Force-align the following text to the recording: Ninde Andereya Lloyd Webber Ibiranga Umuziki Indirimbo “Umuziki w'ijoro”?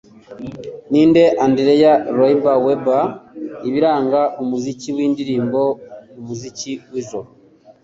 Ninde 0.91 1.23
Andereya 1.45 1.93
Lloyd 2.15 2.43
Webber 2.65 3.03
Ibiranga 3.67 4.21
Umuziki 4.41 4.89
Indirimbo 5.07 5.61
“Umuziki 6.19 6.71
w'ijoro”? 6.91 7.27